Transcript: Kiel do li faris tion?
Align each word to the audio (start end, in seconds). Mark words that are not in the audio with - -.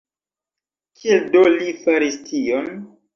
Kiel 1.01 1.27
do 1.35 1.43
li 1.57 1.75
faris 1.83 2.17
tion? 2.31 2.73